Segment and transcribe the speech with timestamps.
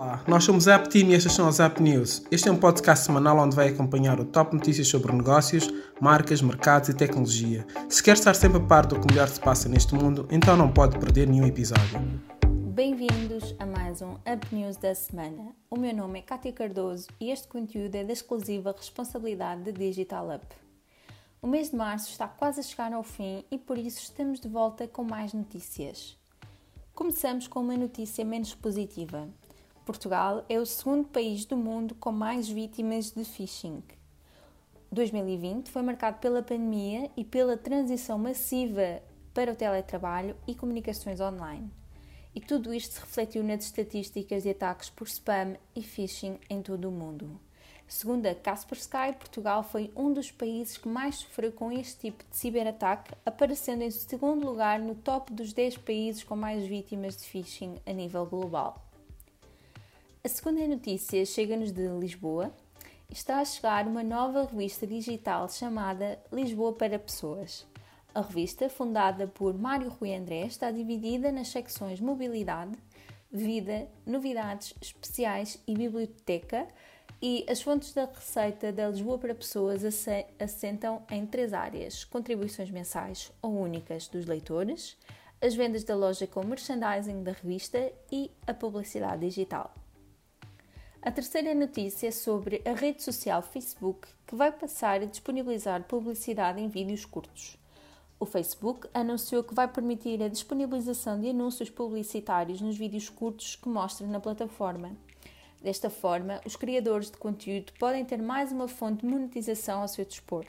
[0.00, 2.24] Olá, nós somos a App Team e estas são as App News.
[2.30, 5.68] Este é um podcast semanal onde vai acompanhar o top notícias sobre negócios,
[6.00, 7.66] marcas, mercados e tecnologia.
[7.86, 10.72] Se quer estar sempre a par do que melhor se passa neste mundo, então não
[10.72, 12.00] pode perder nenhum episódio.
[12.72, 15.54] Bem-vindos a mais um Up News da semana.
[15.68, 20.34] O meu nome é Kátia Cardoso e este conteúdo é da exclusiva responsabilidade da Digital
[20.34, 20.46] Up.
[21.42, 24.48] O mês de março está quase a chegar ao fim e por isso estamos de
[24.48, 26.16] volta com mais notícias.
[26.94, 29.28] Começamos com uma notícia menos positiva.
[29.84, 33.82] Portugal é o segundo país do mundo com mais vítimas de phishing.
[34.92, 41.70] 2020 foi marcado pela pandemia e pela transição massiva para o teletrabalho e comunicações online.
[42.34, 46.88] E tudo isto se refletiu nas estatísticas de ataques por spam e phishing em todo
[46.88, 47.40] o mundo.
[47.88, 52.36] Segundo a Kaspersky, Portugal foi um dos países que mais sofreu com este tipo de
[52.36, 57.76] ciberataque, aparecendo em segundo lugar no top dos 10 países com mais vítimas de phishing
[57.84, 58.89] a nível global.
[60.22, 62.52] A segunda notícia chega-nos de Lisboa.
[63.08, 67.66] Está a chegar uma nova revista digital chamada Lisboa para Pessoas.
[68.14, 72.76] A revista, fundada por Mário Rui André, está dividida nas secções Mobilidade,
[73.32, 76.68] Vida, Novidades Especiais e Biblioteca,
[77.22, 79.82] e as fontes da receita da Lisboa para Pessoas
[80.38, 84.98] assentam em três áreas: contribuições mensais ou únicas dos leitores,
[85.40, 89.72] as vendas da loja com merchandising da revista e a publicidade digital.
[91.02, 96.60] A terceira notícia é sobre a rede social Facebook, que vai passar a disponibilizar publicidade
[96.60, 97.56] em vídeos curtos.
[98.18, 103.66] O Facebook anunciou que vai permitir a disponibilização de anúncios publicitários nos vídeos curtos que
[103.66, 104.92] mostra na plataforma.
[105.62, 110.04] Desta forma, os criadores de conteúdo podem ter mais uma fonte de monetização ao seu
[110.04, 110.44] dispor.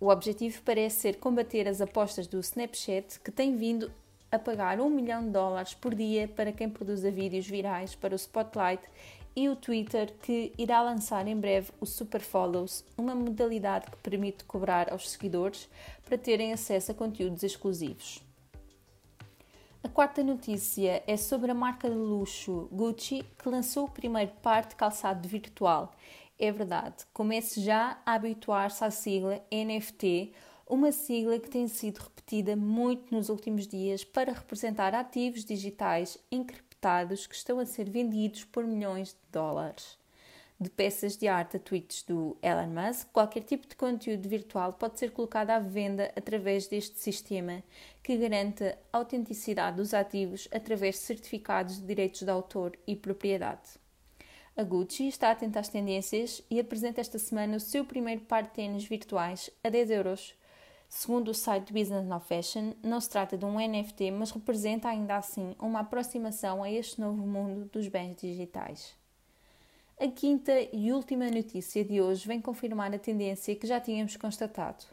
[0.00, 3.92] O objetivo parece ser combater as apostas do Snapchat, que tem vindo
[4.30, 8.16] a pagar um milhão de dólares por dia para quem produza vídeos virais para o
[8.18, 8.82] Spotlight
[9.38, 14.42] e o Twitter, que irá lançar em breve o Super Follows, uma modalidade que permite
[14.42, 15.68] cobrar aos seguidores
[16.04, 18.20] para terem acesso a conteúdos exclusivos.
[19.80, 24.66] A quarta notícia é sobre a marca de luxo Gucci, que lançou o primeiro par
[24.66, 25.92] de calçado virtual.
[26.36, 30.32] É verdade, comece já a habituar-se à sigla NFT,
[30.66, 36.18] uma sigla que tem sido repetida muito nos últimos dias para representar ativos digitais
[36.80, 39.98] que estão a ser vendidos por milhões de dólares.
[40.60, 44.98] De peças de arte a tweets do Elon Musk, qualquer tipo de conteúdo virtual pode
[44.98, 47.62] ser colocado à venda através deste sistema
[48.02, 53.78] que garante a autenticidade dos ativos através de certificados de direitos de autor e propriedade.
[54.56, 58.50] A Gucci está atenta às tendências e apresenta esta semana o seu primeiro par de
[58.50, 60.34] tênis virtuais a 10 euros
[60.88, 65.16] Segundo o site Business of Fashion, não se trata de um NFT, mas representa ainda
[65.16, 68.96] assim uma aproximação a este novo mundo dos bens digitais.
[70.00, 74.86] A quinta e última notícia de hoje vem confirmar a tendência que já tínhamos constatado.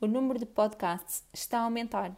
[0.00, 2.16] O número de podcasts está a aumentar.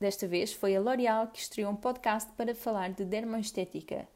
[0.00, 4.08] Desta vez foi a L'Oréal que estreou um podcast para falar de dermoestética.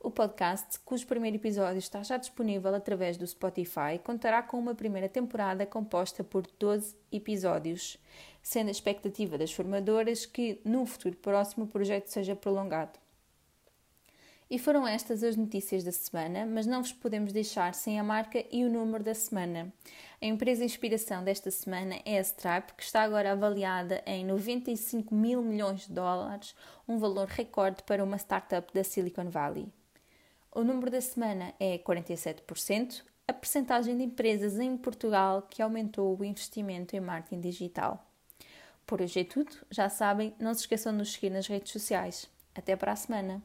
[0.00, 5.08] O podcast, cujo primeiro episódio está já disponível através do Spotify, contará com uma primeira
[5.08, 7.98] temporada composta por 12 episódios,
[8.40, 12.96] sendo a expectativa das formadoras que, num futuro próximo, o projeto seja prolongado.
[14.48, 18.42] E foram estas as notícias da semana, mas não vos podemos deixar sem a marca
[18.52, 19.70] e o número da semana.
[20.22, 25.42] A empresa inspiração desta semana é a Stripe, que está agora avaliada em 95 mil
[25.42, 26.54] milhões de dólares,
[26.86, 29.68] um valor recorde para uma startup da Silicon Valley.
[30.58, 36.24] O número da semana é 47%, a percentagem de empresas em Portugal que aumentou o
[36.24, 38.04] investimento em marketing digital.
[38.84, 42.28] Por hoje é tudo, já sabem, não se esqueçam de nos seguir nas redes sociais.
[42.56, 43.40] Até para a semana!